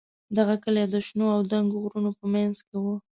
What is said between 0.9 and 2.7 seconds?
شنو او دنګو غرونو په منځ